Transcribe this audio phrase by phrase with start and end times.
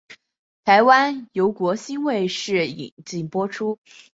[0.63, 3.77] 台湾由国兴卫视引进播出。